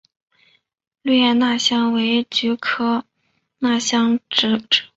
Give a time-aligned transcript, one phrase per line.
[1.03, 3.05] 绿艾纳香为菊科
[3.59, 4.89] 艾纳香属的植物。